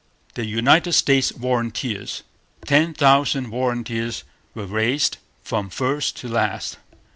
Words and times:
The 0.33 0.47
United 0.47 0.93
States 0.93 1.29
Volunteers. 1.29 2.23
Ten 2.65 2.95
thousand 2.95 3.51
volunteers 3.51 4.23
were 4.55 4.65
raised, 4.65 5.17
from 5.43 5.69
first 5.69 6.17
to 6.21 6.27
last. 6.27 6.79